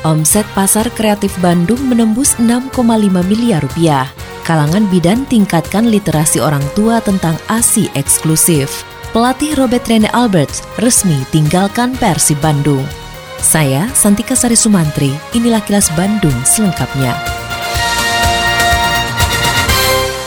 Omset 0.00 0.48
pasar 0.56 0.88
kreatif 0.96 1.36
Bandung 1.44 1.76
menembus 1.84 2.32
6,5 2.40 2.72
miliar 3.28 3.60
rupiah. 3.60 4.08
Kalangan 4.48 4.88
bidan 4.88 5.28
tingkatkan 5.28 5.92
literasi 5.92 6.40
orang 6.40 6.64
tua 6.72 7.04
tentang 7.04 7.36
ASI 7.52 7.92
eksklusif. 7.92 8.80
Pelatih 9.12 9.52
Robert 9.60 9.84
Rene 9.84 10.08
Alberts 10.16 10.64
resmi 10.80 11.20
tinggalkan 11.28 11.92
Persib 12.00 12.40
Bandung. 12.40 12.82
Saya 13.44 13.84
Santika 13.92 14.32
Sari 14.32 14.56
Sumantri, 14.56 15.12
inilah 15.36 15.60
kilas 15.68 15.92
Bandung 15.92 16.36
selengkapnya. 16.48 17.39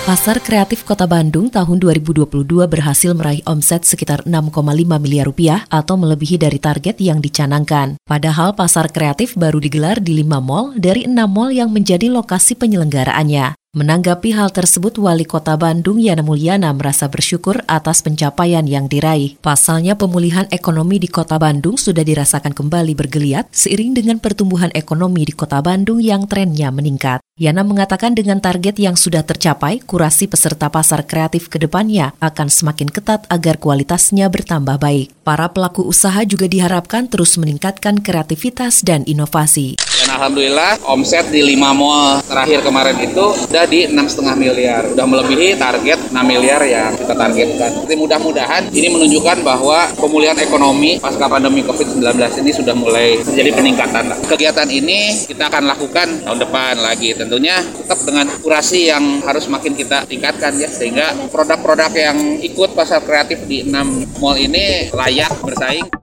Pasar 0.03 0.43
Kreatif 0.43 0.83
Kota 0.83 1.07
Bandung 1.07 1.47
tahun 1.47 1.79
2022 1.79 2.27
berhasil 2.67 3.15
meraih 3.15 3.39
omset 3.47 3.87
sekitar 3.87 4.27
6,5 4.27 4.51
miliar 4.99 5.31
rupiah 5.31 5.63
atau 5.71 5.95
melebihi 5.95 6.35
dari 6.43 6.59
target 6.59 6.99
yang 6.99 7.23
dicanangkan. 7.23 7.95
Padahal 8.03 8.51
pasar 8.51 8.91
kreatif 8.91 9.39
baru 9.39 9.63
digelar 9.63 10.03
di 10.03 10.19
5 10.19 10.43
mall 10.43 10.75
dari 10.75 11.07
6 11.07 11.15
mall 11.31 11.55
yang 11.55 11.71
menjadi 11.71 12.11
lokasi 12.11 12.59
penyelenggaraannya. 12.59 13.62
Menanggapi 13.73 14.37
hal 14.37 14.53
tersebut, 14.53 15.01
Wali 15.01 15.25
Kota 15.25 15.57
Bandung 15.57 15.97
Yana 15.97 16.21
Mulyana 16.21 16.69
merasa 16.77 17.09
bersyukur 17.09 17.65
atas 17.65 18.05
pencapaian 18.05 18.61
yang 18.69 18.85
diraih. 18.85 19.33
Pasalnya 19.41 19.97
pemulihan 19.97 20.45
ekonomi 20.53 21.01
di 21.01 21.09
Kota 21.09 21.41
Bandung 21.41 21.81
sudah 21.81 22.05
dirasakan 22.05 22.53
kembali 22.53 22.93
bergeliat 22.93 23.49
seiring 23.49 23.97
dengan 23.97 24.21
pertumbuhan 24.21 24.69
ekonomi 24.77 25.25
di 25.25 25.33
Kota 25.33 25.57
Bandung 25.65 25.97
yang 25.97 26.29
trennya 26.29 26.69
meningkat. 26.69 27.25
Yana 27.33 27.65
mengatakan 27.65 28.13
dengan 28.13 28.37
target 28.37 28.77
yang 28.77 28.93
sudah 28.93 29.25
tercapai, 29.25 29.81
kurasi 29.81 30.29
peserta 30.29 30.69
pasar 30.69 31.09
kreatif 31.09 31.49
ke 31.49 31.57
depannya 31.57 32.13
akan 32.21 32.53
semakin 32.53 32.93
ketat 32.93 33.25
agar 33.25 33.57
kualitasnya 33.57 34.29
bertambah 34.29 34.77
baik. 34.77 35.09
Para 35.25 35.49
pelaku 35.49 35.81
usaha 35.81 36.21
juga 36.29 36.45
diharapkan 36.45 37.09
terus 37.09 37.41
meningkatkan 37.41 38.05
kreativitas 38.05 38.85
dan 38.85 39.01
inovasi. 39.09 39.81
Dan 39.81 40.13
alhamdulillah 40.13 40.77
omset 40.85 41.25
di 41.33 41.41
5 41.57 41.73
mall 41.73 42.21
terakhir 42.21 42.59
kemarin 42.61 43.01
itu 43.01 43.25
udah 43.63 43.71
di 43.71 43.87
6,5 43.87 44.35
miliar. 44.35 44.83
Udah 44.91 45.07
melebihi 45.07 45.55
target 45.55 46.11
6 46.11 46.19
miliar 46.27 46.59
yang 46.67 46.91
kita 46.99 47.15
targetkan. 47.15 47.71
Jadi 47.87 47.95
mudah-mudahan 47.95 48.67
ini 48.75 48.91
menunjukkan 48.91 49.39
bahwa 49.39 49.87
pemulihan 49.95 50.35
ekonomi 50.35 50.99
pasca 50.99 51.31
pandemi 51.31 51.63
COVID-19 51.63 52.03
ini 52.43 52.51
sudah 52.51 52.75
mulai 52.75 53.23
terjadi 53.23 53.55
peningkatan. 53.55 54.19
Kegiatan 54.27 54.67
ini 54.67 55.15
kita 55.23 55.47
akan 55.47 55.63
lakukan 55.71 56.27
tahun 56.27 56.39
depan 56.43 56.75
lagi. 56.83 57.15
Tentunya 57.15 57.63
tetap 57.63 58.03
dengan 58.03 58.27
kurasi 58.43 58.91
yang 58.91 59.23
harus 59.23 59.47
makin 59.47 59.79
kita 59.79 60.03
tingkatkan 60.11 60.59
ya. 60.59 60.67
Sehingga 60.67 61.15
produk-produk 61.31 61.91
yang 61.95 62.43
ikut 62.43 62.75
pasar 62.75 62.99
kreatif 62.99 63.47
di 63.47 63.63
6 63.63 64.19
mall 64.19 64.35
ini 64.35 64.91
layak 64.91 65.39
bersaing. 65.39 66.02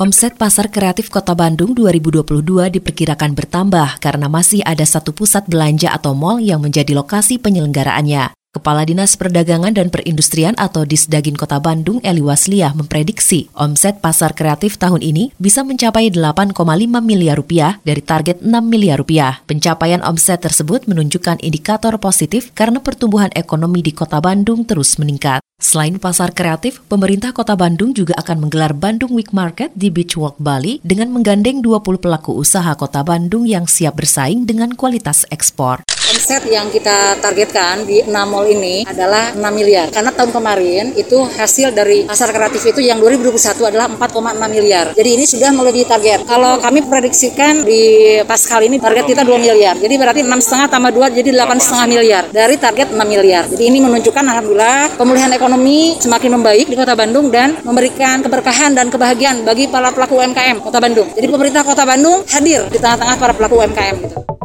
Omset 0.00 0.40
pasar 0.40 0.72
kreatif 0.72 1.12
Kota 1.12 1.36
Bandung 1.36 1.76
2022 1.76 2.72
diperkirakan 2.72 3.36
bertambah 3.36 4.00
karena 4.00 4.32
masih 4.32 4.64
ada 4.64 4.80
satu 4.80 5.12
pusat 5.12 5.44
belanja 5.44 5.92
atau 5.92 6.16
mall 6.16 6.40
yang 6.40 6.64
menjadi 6.64 6.96
lokasi 6.96 7.36
penyelenggaraannya. 7.36 8.39
Kepala 8.50 8.82
Dinas 8.82 9.14
Perdagangan 9.14 9.70
dan 9.70 9.94
Perindustrian 9.94 10.58
atau 10.58 10.82
Disdagin 10.82 11.38
Kota 11.38 11.62
Bandung 11.62 12.02
Eli 12.02 12.18
Wasliah 12.18 12.74
memprediksi 12.74 13.46
omset 13.54 14.02
pasar 14.02 14.34
kreatif 14.34 14.74
tahun 14.74 15.06
ini 15.06 15.30
bisa 15.38 15.62
mencapai 15.62 16.10
8,5 16.10 16.58
miliar 16.98 17.38
rupiah 17.38 17.78
dari 17.86 18.02
target 18.02 18.42
6 18.42 18.50
miliar 18.66 18.98
rupiah. 18.98 19.38
Pencapaian 19.46 20.02
omset 20.02 20.42
tersebut 20.42 20.90
menunjukkan 20.90 21.38
indikator 21.46 21.94
positif 22.02 22.50
karena 22.50 22.82
pertumbuhan 22.82 23.30
ekonomi 23.38 23.86
di 23.86 23.94
Kota 23.94 24.18
Bandung 24.18 24.66
terus 24.66 24.98
meningkat. 24.98 25.38
Selain 25.62 25.94
pasar 26.02 26.34
kreatif, 26.34 26.82
pemerintah 26.90 27.30
Kota 27.30 27.54
Bandung 27.54 27.94
juga 27.94 28.18
akan 28.18 28.50
menggelar 28.50 28.74
Bandung 28.74 29.14
Week 29.14 29.30
Market 29.30 29.70
di 29.78 29.94
Beach 29.94 30.18
Walk 30.18 30.42
Bali 30.42 30.82
dengan 30.82 31.14
menggandeng 31.14 31.62
20 31.62 32.02
pelaku 32.02 32.34
usaha 32.34 32.74
Kota 32.74 33.06
Bandung 33.06 33.46
yang 33.46 33.70
siap 33.70 33.94
bersaing 33.94 34.42
dengan 34.42 34.74
kualitas 34.74 35.22
ekspor. 35.30 35.86
Omset 36.10 36.42
yang 36.50 36.66
kita 36.74 37.22
targetkan 37.22 37.86
di 37.86 38.02
6 38.02 38.10
mall 38.26 38.42
ini 38.50 38.82
adalah 38.82 39.30
6 39.30 39.38
miliar. 39.54 39.94
Karena 39.94 40.10
tahun 40.10 40.34
kemarin 40.34 40.90
itu 40.98 41.22
hasil 41.22 41.70
dari 41.70 42.02
pasar 42.02 42.34
kreatif 42.34 42.66
itu 42.66 42.82
yang 42.82 42.98
2021 42.98 43.70
adalah 43.70 43.86
4,6 43.86 44.34
miliar. 44.50 44.90
Jadi 44.98 45.06
ini 45.14 45.22
sudah 45.22 45.54
melebihi 45.54 45.86
target. 45.86 46.26
Kalau 46.26 46.58
kami 46.58 46.82
prediksikan 46.82 47.62
di 47.62 48.18
pas 48.26 48.42
kali 48.42 48.66
ini 48.66 48.82
target 48.82 49.06
kita 49.06 49.22
2 49.22 49.38
miliar. 49.38 49.78
Jadi 49.78 49.94
berarti 49.94 50.20
6,5 50.26 50.66
tambah 50.66 50.90
2 50.90 51.14
jadi 51.22 51.30
8,5 51.46 51.86
miliar 51.86 52.22
dari 52.34 52.58
target 52.58 52.90
6 52.90 52.98
miliar. 53.06 53.46
Jadi 53.46 53.64
ini 53.70 53.78
menunjukkan 53.78 54.24
alhamdulillah 54.26 54.98
pemulihan 54.98 55.30
ekonomi 55.30 55.94
semakin 56.02 56.42
membaik 56.42 56.66
di 56.66 56.74
Kota 56.74 56.98
Bandung 56.98 57.30
dan 57.30 57.54
memberikan 57.62 58.18
keberkahan 58.26 58.74
dan 58.74 58.90
kebahagiaan 58.90 59.46
bagi 59.46 59.70
para 59.70 59.94
pelaku 59.94 60.18
UMKM 60.18 60.58
Kota 60.58 60.82
Bandung. 60.82 61.06
Jadi 61.14 61.26
pemerintah 61.30 61.62
Kota 61.62 61.86
Bandung 61.86 62.26
hadir 62.26 62.66
di 62.66 62.82
tengah-tengah 62.82 63.14
para 63.14 63.30
pelaku 63.30 63.62
UMKM 63.62 63.96
gitu. 64.02 64.39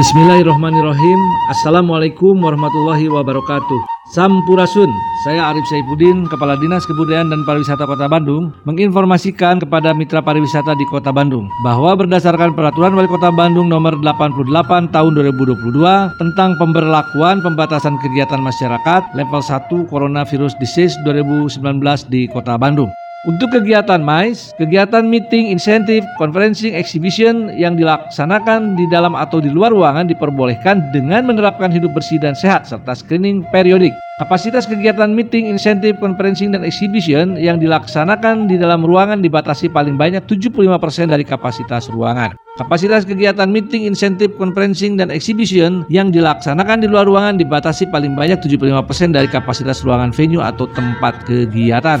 Bismillahirrahmanirrahim. 0.00 1.20
Assalamualaikum 1.52 2.32
warahmatullahi 2.40 3.12
wabarakatuh. 3.12 3.84
Sampurasun, 4.16 4.88
saya 5.28 5.52
Arif 5.52 5.68
Saifuddin, 5.68 6.24
Kepala 6.24 6.56
Dinas 6.56 6.88
Kebudayaan 6.88 7.28
dan 7.28 7.44
Pariwisata 7.44 7.84
Kota 7.84 8.08
Bandung 8.08 8.48
menginformasikan 8.64 9.60
kepada 9.60 9.92
mitra 9.92 10.24
pariwisata 10.24 10.72
di 10.72 10.88
Kota 10.88 11.12
Bandung 11.12 11.52
bahwa 11.60 11.92
berdasarkan 12.00 12.56
Peraturan 12.56 12.96
Wali 12.96 13.12
Kota 13.12 13.28
Bandung 13.28 13.68
nomor 13.68 14.00
88 14.00 14.88
tahun 14.88 15.12
2022 15.36 15.68
tentang 16.16 16.56
pemberlakuan 16.56 17.44
pembatasan 17.44 18.00
kegiatan 18.00 18.40
masyarakat 18.40 19.04
level 19.12 19.44
1 19.44 19.84
Coronavirus 19.84 20.56
Disease 20.56 20.96
2019 21.04 21.60
di 22.08 22.24
Kota 22.24 22.56
Bandung. 22.56 22.88
Untuk 23.28 23.52
kegiatan 23.52 24.00
MICE, 24.00 24.56
kegiatan 24.56 25.04
meeting, 25.04 25.52
insentif, 25.52 26.00
conferencing, 26.16 26.72
exhibition 26.72 27.52
yang 27.52 27.76
dilaksanakan 27.76 28.80
di 28.80 28.88
dalam 28.88 29.12
atau 29.12 29.44
di 29.44 29.52
luar 29.52 29.76
ruangan 29.76 30.08
diperbolehkan 30.08 30.88
dengan 30.88 31.28
menerapkan 31.28 31.68
hidup 31.68 31.92
bersih 31.92 32.16
dan 32.16 32.32
sehat 32.32 32.64
serta 32.64 32.96
screening 32.96 33.44
periodik. 33.52 33.92
Kapasitas 34.24 34.64
kegiatan 34.64 35.12
meeting, 35.12 35.52
insentif, 35.52 36.00
conferencing, 36.00 36.56
dan 36.56 36.64
exhibition 36.64 37.36
yang 37.36 37.60
dilaksanakan 37.60 38.48
di 38.48 38.56
dalam 38.56 38.88
ruangan 38.88 39.20
dibatasi 39.20 39.68
paling 39.68 40.00
banyak 40.00 40.24
75% 40.24 41.12
dari 41.12 41.24
kapasitas 41.28 41.92
ruangan. 41.92 42.32
Kapasitas 42.56 43.04
kegiatan 43.04 43.52
meeting, 43.52 43.84
insentif, 43.84 44.32
conferencing, 44.40 44.96
dan 44.96 45.12
exhibition 45.12 45.84
yang 45.92 46.08
dilaksanakan 46.08 46.80
di 46.80 46.88
luar 46.88 47.04
ruangan 47.04 47.36
dibatasi 47.36 47.84
paling 47.92 48.16
banyak 48.16 48.40
75% 48.40 49.12
dari 49.12 49.28
kapasitas 49.28 49.84
ruangan 49.84 50.08
venue 50.08 50.40
atau 50.40 50.64
tempat 50.72 51.20
kegiatan. 51.28 52.00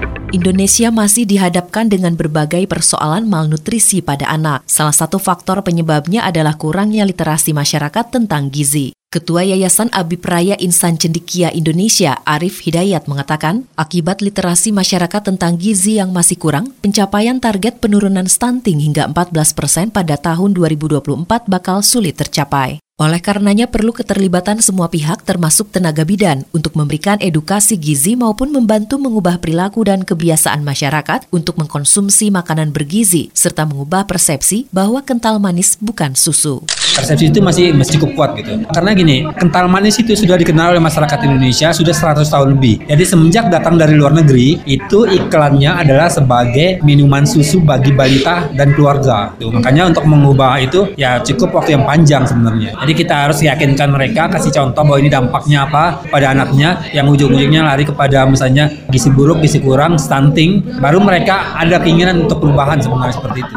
Indonesia 0.31 0.87
masih 0.95 1.27
dihadapkan 1.27 1.91
dengan 1.91 2.15
berbagai 2.15 2.63
persoalan 2.63 3.27
malnutrisi 3.27 3.99
pada 3.99 4.31
anak. 4.31 4.63
Salah 4.63 4.95
satu 4.95 5.19
faktor 5.19 5.59
penyebabnya 5.59 6.23
adalah 6.23 6.55
kurangnya 6.55 7.03
literasi 7.03 7.51
masyarakat 7.51 8.15
tentang 8.15 8.47
gizi. 8.47 8.95
Ketua 9.11 9.43
Yayasan 9.43 9.91
Abib 9.91 10.23
Raya 10.23 10.55
Insan 10.63 10.95
Cendikia 10.95 11.51
Indonesia, 11.51 12.23
Arif 12.23 12.63
Hidayat 12.63 13.11
mengatakan, 13.11 13.67
akibat 13.75 14.23
literasi 14.23 14.71
masyarakat 14.71 15.35
tentang 15.35 15.59
gizi 15.59 15.99
yang 15.99 16.15
masih 16.15 16.39
kurang, 16.39 16.71
pencapaian 16.79 17.35
target 17.43 17.83
penurunan 17.83 18.23
stunting 18.31 18.79
hingga 18.79 19.11
14 19.11 19.35
persen 19.51 19.91
pada 19.91 20.15
tahun 20.15 20.55
2024 20.55 21.51
bakal 21.51 21.83
sulit 21.83 22.15
tercapai. 22.15 22.79
Oleh 23.01 23.17
karenanya 23.17 23.65
perlu 23.65 23.97
keterlibatan 23.97 24.61
semua 24.61 24.85
pihak 24.85 25.25
termasuk 25.25 25.73
tenaga 25.73 26.05
bidan 26.05 26.45
untuk 26.53 26.77
memberikan 26.77 27.17
edukasi 27.17 27.73
gizi 27.73 28.13
maupun 28.13 28.53
membantu 28.53 29.01
mengubah 29.01 29.41
perilaku 29.41 29.81
dan 29.89 30.05
kebiasaan 30.05 30.61
masyarakat 30.61 31.25
untuk 31.33 31.57
mengkonsumsi 31.57 32.29
makanan 32.29 32.69
bergizi 32.69 33.33
serta 33.33 33.65
mengubah 33.65 34.05
persepsi 34.05 34.69
bahwa 34.69 35.01
kental 35.01 35.41
manis 35.41 35.81
bukan 35.81 36.13
susu. 36.13 36.61
Persepsi 36.93 37.33
itu 37.33 37.41
masih 37.41 37.73
masih 37.73 37.97
cukup 37.97 38.09
kuat 38.13 38.31
gitu. 38.37 38.69
Karena 38.69 38.93
gini, 38.93 39.25
kental 39.33 39.65
manis 39.65 39.97
itu 39.97 40.13
sudah 40.13 40.37
dikenal 40.37 40.77
oleh 40.77 40.83
masyarakat 40.83 41.25
Indonesia 41.25 41.73
sudah 41.73 41.97
100 41.97 42.29
tahun 42.29 42.53
lebih. 42.53 42.85
Jadi 42.85 43.01
semenjak 43.01 43.49
datang 43.49 43.81
dari 43.81 43.97
luar 43.97 44.13
negeri, 44.13 44.61
itu 44.69 45.09
iklannya 45.09 45.73
adalah 45.73 46.05
sebagai 46.05 46.85
minuman 46.85 47.25
susu 47.25 47.65
bagi 47.65 47.97
balita 47.97 48.45
dan 48.53 48.77
keluarga. 48.77 49.33
Tuh, 49.41 49.49
makanya 49.49 49.89
untuk 49.89 50.05
mengubah 50.05 50.61
itu 50.61 50.93
ya 50.99 51.17
cukup 51.25 51.57
waktu 51.57 51.79
yang 51.79 51.87
panjang 51.89 52.29
sebenarnya. 52.29 52.77
Jadi 52.77 52.90
jadi 52.91 53.07
kita 53.07 53.15
harus 53.23 53.39
yakinkan 53.39 53.87
mereka, 53.87 54.27
kasih 54.27 54.51
contoh 54.51 54.83
bahwa 54.83 54.99
ini 54.99 55.07
dampaknya 55.07 55.63
apa 55.63 56.03
pada 56.11 56.35
anaknya, 56.35 56.91
yang 56.91 57.07
ujung-ujungnya 57.07 57.63
lari 57.63 57.87
kepada 57.87 58.27
misalnya 58.27 58.67
gizi 58.91 59.07
buruk, 59.07 59.39
gizi 59.39 59.63
kurang, 59.63 59.95
stunting, 59.95 60.59
baru 60.83 60.99
mereka 60.99 61.55
ada 61.55 61.79
keinginan 61.79 62.27
untuk 62.27 62.43
perubahan 62.43 62.83
sebenarnya 62.83 63.15
seperti 63.15 63.47
itu. 63.47 63.55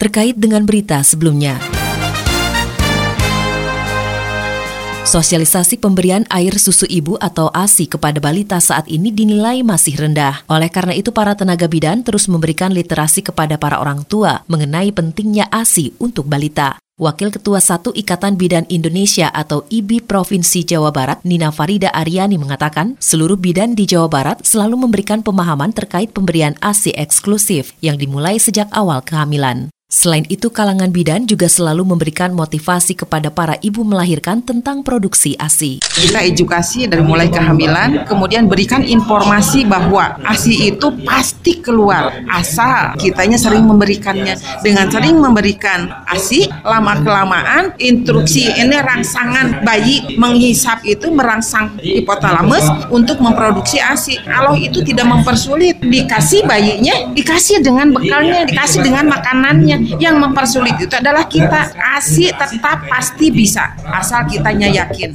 Terkait 0.00 0.40
dengan 0.40 0.64
berita 0.64 1.04
sebelumnya, 1.04 1.60
Sosialisasi 5.04 5.76
pemberian 5.76 6.24
air 6.32 6.56
susu 6.56 6.88
ibu 6.88 7.20
atau 7.20 7.52
ASI 7.52 7.84
kepada 7.84 8.16
balita 8.16 8.56
saat 8.64 8.88
ini 8.88 9.12
dinilai 9.12 9.60
masih 9.60 10.00
rendah. 10.00 10.40
Oleh 10.48 10.72
karena 10.72 10.96
itu, 10.96 11.12
para 11.12 11.36
tenaga 11.36 11.68
bidan 11.68 12.00
terus 12.00 12.26
memberikan 12.32 12.72
literasi 12.72 13.20
kepada 13.20 13.60
para 13.60 13.76
orang 13.76 14.08
tua 14.08 14.40
mengenai 14.48 14.88
pentingnya 14.90 15.52
ASI 15.52 15.92
untuk 16.00 16.24
balita. 16.26 16.83
Wakil 16.94 17.34
Ketua 17.34 17.58
Satu 17.58 17.90
Ikatan 17.90 18.38
Bidan 18.38 18.70
Indonesia 18.70 19.26
atau 19.34 19.66
IBI 19.66 19.98
Provinsi 19.98 20.62
Jawa 20.62 20.94
Barat, 20.94 21.18
Nina 21.26 21.50
Farida 21.50 21.90
Aryani 21.90 22.38
mengatakan, 22.38 22.94
seluruh 23.02 23.34
bidan 23.34 23.74
di 23.74 23.82
Jawa 23.82 24.06
Barat 24.06 24.46
selalu 24.46 24.86
memberikan 24.86 25.18
pemahaman 25.18 25.74
terkait 25.74 26.14
pemberian 26.14 26.54
ASI 26.62 26.94
eksklusif 26.94 27.74
yang 27.82 27.98
dimulai 27.98 28.38
sejak 28.38 28.70
awal 28.70 29.02
kehamilan. 29.02 29.73
Selain 29.94 30.26
itu, 30.26 30.50
kalangan 30.50 30.90
bidan 30.90 31.22
juga 31.22 31.46
selalu 31.46 31.86
memberikan 31.86 32.34
motivasi 32.34 32.98
kepada 32.98 33.30
para 33.30 33.54
ibu 33.62 33.86
melahirkan 33.86 34.42
tentang 34.42 34.82
produksi 34.82 35.38
ASI. 35.38 35.78
Kita 35.86 36.18
edukasi 36.18 36.90
dari 36.90 37.06
mulai 37.06 37.30
kehamilan, 37.30 38.02
kemudian 38.02 38.50
berikan 38.50 38.82
informasi 38.82 39.62
bahwa 39.62 40.18
ASI 40.26 40.74
itu 40.74 40.90
pasti 41.06 41.62
keluar 41.62 42.10
asal 42.26 42.98
kitanya 42.98 43.38
sering 43.38 43.62
memberikannya. 43.70 44.34
Dengan 44.66 44.90
sering 44.90 45.14
memberikan 45.22 45.86
ASI, 46.10 46.50
lama-kelamaan 46.66 47.78
instruksi 47.78 48.50
ini 48.50 48.74
rangsangan 48.74 49.62
bayi 49.62 50.18
menghisap 50.18 50.82
itu 50.82 51.06
merangsang 51.14 51.70
hipotalamus 51.78 52.66
untuk 52.90 53.22
memproduksi 53.22 53.78
ASI. 53.78 54.18
Kalau 54.26 54.58
itu 54.58 54.82
tidak 54.82 55.06
mempersulit, 55.06 55.78
dikasih 55.78 56.42
bayinya, 56.50 57.14
dikasih 57.14 57.62
dengan 57.62 57.94
bekalnya, 57.94 58.42
dikasih 58.42 58.82
dengan 58.82 59.06
makanannya 59.06 59.83
yang 60.00 60.18
mempersulit 60.20 60.76
itu 60.80 60.94
adalah 60.94 61.26
kita 61.28 61.72
kasih 61.74 62.32
tetap 62.34 62.84
pasti 62.88 63.30
bisa 63.30 63.72
asal 63.90 64.24
kitanya 64.26 64.68
yakin. 64.84 65.14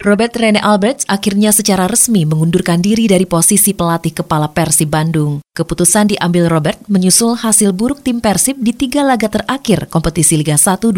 Robert 0.00 0.32
Rene 0.32 0.56
Alberts 0.64 1.04
akhirnya 1.12 1.52
secara 1.52 1.84
resmi 1.84 2.24
mengundurkan 2.24 2.80
diri 2.80 3.04
dari 3.04 3.28
posisi 3.28 3.76
pelatih 3.76 4.16
kepala 4.16 4.48
Persib 4.48 4.88
Bandung. 4.88 5.44
Keputusan 5.52 6.16
diambil 6.16 6.48
Robert 6.48 6.80
menyusul 6.88 7.36
hasil 7.36 7.76
buruk 7.76 8.00
tim 8.00 8.16
Persib 8.16 8.56
di 8.64 8.72
tiga 8.72 9.04
laga 9.04 9.28
terakhir 9.28 9.92
kompetisi 9.92 10.40
Liga 10.40 10.56
1 10.56 10.88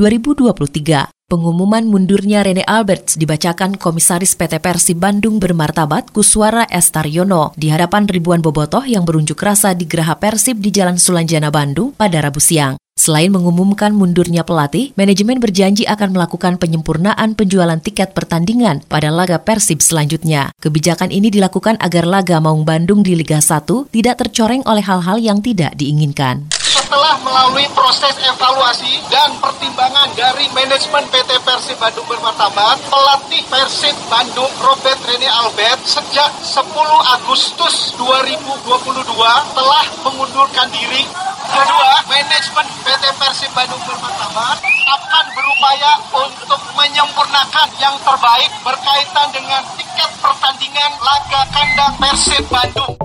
2022-2023. 0.00 1.12
Pengumuman 1.28 1.84
mundurnya 1.84 2.40
Rene 2.40 2.64
Alberts 2.64 3.20
dibacakan 3.20 3.76
Komisaris 3.76 4.32
PT 4.32 4.64
Persib 4.64 4.96
Bandung 4.96 5.36
bermartabat 5.36 6.08
Kuswara 6.08 6.64
Estaryono 6.72 7.52
di 7.52 7.68
hadapan 7.68 8.08
ribuan 8.08 8.40
bobotoh 8.40 8.80
yang 8.88 9.04
berunjuk 9.04 9.36
rasa 9.36 9.76
di 9.76 9.84
Geraha 9.84 10.16
Persib 10.16 10.56
di 10.64 10.72
Jalan 10.72 10.96
Sulanjana 10.96 11.52
Bandung 11.52 11.92
pada 11.92 12.16
Rabu 12.24 12.40
siang. 12.40 12.79
Selain 13.00 13.32
mengumumkan 13.32 13.96
mundurnya 13.96 14.44
pelatih, 14.44 14.92
manajemen 14.92 15.40
berjanji 15.40 15.88
akan 15.88 16.12
melakukan 16.12 16.60
penyempurnaan 16.60 17.32
penjualan 17.32 17.80
tiket 17.80 18.12
pertandingan 18.12 18.84
pada 18.84 19.08
laga 19.08 19.40
Persib 19.40 19.80
selanjutnya. 19.80 20.52
Kebijakan 20.60 21.08
ini 21.08 21.32
dilakukan 21.32 21.80
agar 21.80 22.04
laga 22.04 22.44
Maung 22.44 22.68
Bandung 22.68 23.00
di 23.00 23.16
Liga 23.16 23.40
1 23.40 23.88
tidak 23.88 24.20
tercoreng 24.20 24.60
oleh 24.68 24.84
hal-hal 24.84 25.16
yang 25.16 25.40
tidak 25.40 25.72
diinginkan 25.80 26.59
setelah 26.90 27.22
melalui 27.22 27.70
proses 27.70 28.18
evaluasi 28.18 28.98
dan 29.14 29.30
pertimbangan 29.38 30.10
dari 30.18 30.50
manajemen 30.50 31.06
PT 31.06 31.38
Persib 31.46 31.78
Bandung 31.78 32.02
Bermartabat, 32.10 32.82
pelatih 32.90 33.46
Persib 33.46 33.94
Bandung 34.10 34.50
Robert 34.58 34.98
Rene 35.06 35.30
Albert 35.30 35.86
sejak 35.86 36.34
10 36.42 36.66
Agustus 37.14 37.94
2022 37.94 39.06
telah 39.54 39.86
mengundurkan 40.02 40.66
diri. 40.74 41.06
Kedua, 41.46 41.94
manajemen 42.10 42.66
PT 42.82 43.04
Persib 43.22 43.54
Bandung 43.54 43.82
Bermartabat 43.86 44.58
akan 44.90 45.24
berupaya 45.30 45.94
untuk 46.10 46.58
menyempurnakan 46.74 47.70
yang 47.78 47.94
terbaik 48.02 48.50
berkaitan 48.66 49.30
dengan 49.30 49.62
tiket 49.78 50.10
pertandingan 50.18 50.90
laga 50.98 51.46
kandang 51.54 51.94
Persib 52.02 52.42
Bandung. 52.50 52.99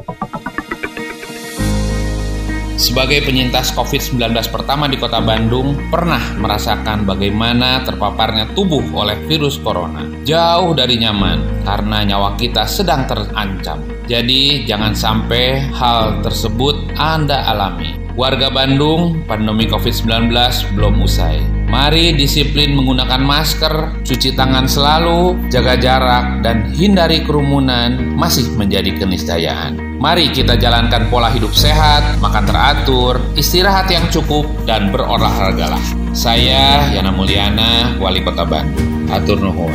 Sebagai 2.76 3.24
penyintas 3.24 3.72
COVID-19 3.72 4.36
pertama 4.52 4.92
di 4.92 5.00
kota 5.00 5.24
Bandung, 5.24 5.80
pernah 5.88 6.20
merasakan 6.36 7.08
bagaimana 7.08 7.80
terpaparnya 7.88 8.52
tubuh 8.52 8.84
oleh 8.92 9.16
virus 9.32 9.56
corona. 9.64 10.04
Jauh 10.28 10.76
dari 10.76 11.00
nyaman, 11.00 11.64
karena 11.64 12.04
nyawa 12.04 12.36
kita 12.36 12.68
sedang 12.68 13.08
terancam. 13.08 13.80
Jadi, 14.12 14.68
jangan 14.68 14.92
sampai 14.92 15.72
hal 15.72 16.20
tersebut 16.20 17.00
Anda 17.00 17.48
alami. 17.48 17.96
Warga 18.20 18.52
Bandung, 18.52 19.24
pandemi 19.24 19.72
COVID-19 19.72 20.36
belum 20.76 21.00
usai. 21.00 21.55
Mari 21.66 22.14
disiplin 22.14 22.78
menggunakan 22.78 23.22
masker, 23.26 24.06
cuci 24.06 24.38
tangan 24.38 24.70
selalu, 24.70 25.50
jaga 25.50 25.74
jarak, 25.76 26.46
dan 26.46 26.70
hindari 26.72 27.26
kerumunan 27.26 28.14
masih 28.14 28.54
menjadi 28.54 28.94
keniscayaan. 29.02 29.98
Mari 29.98 30.30
kita 30.30 30.62
jalankan 30.62 31.10
pola 31.10 31.34
hidup 31.34 31.52
sehat, 31.58 32.22
makan 32.22 32.46
teratur, 32.46 33.18
istirahat 33.34 33.90
yang 33.90 34.06
cukup, 34.14 34.46
dan 34.70 34.94
berolahragalah. 34.94 35.82
Saya 36.14 36.86
Yana 36.94 37.10
Mulyana, 37.10 37.98
Wali 37.98 38.22
Kota 38.22 38.46
Bandung. 38.46 39.10
Atur 39.10 39.42
nuhun. 39.42 39.74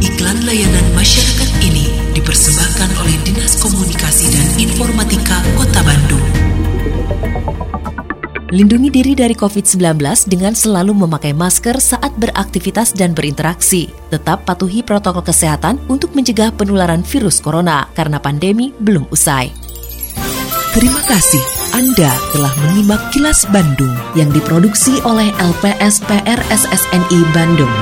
Iklan 0.00 0.42
layanan 0.48 0.86
masyarakat 0.96 1.50
ini 1.62 1.86
dipersembahkan 2.16 2.90
oleh 3.04 3.16
Dinas 3.22 3.60
Komunikasi 3.60 4.32
dan 4.32 4.48
Informatika 4.58 5.44
Kota 5.54 5.80
Bandung. 5.84 6.24
Lindungi 8.52 8.92
diri 8.92 9.16
dari 9.16 9.32
COVID-19 9.32 9.80
dengan 10.28 10.52
selalu 10.52 10.92
memakai 10.92 11.32
masker 11.32 11.80
saat 11.80 12.12
beraktivitas 12.20 12.92
dan 12.92 13.16
berinteraksi. 13.16 13.88
Tetap 14.12 14.44
patuhi 14.44 14.84
protokol 14.84 15.24
kesehatan 15.24 15.80
untuk 15.88 16.12
mencegah 16.12 16.52
penularan 16.52 17.00
virus 17.00 17.40
corona 17.40 17.88
karena 17.96 18.20
pandemi 18.20 18.76
belum 18.76 19.08
usai. 19.08 19.48
Terima 20.76 21.00
kasih 21.08 21.44
Anda 21.72 22.12
telah 22.36 22.52
menyimak 22.68 23.00
kilas 23.16 23.48
Bandung 23.48 23.96
yang 24.12 24.28
diproduksi 24.36 25.00
oleh 25.00 25.32
LPSPR 25.40 26.40
SSNI 26.52 27.20
Bandung. 27.32 27.72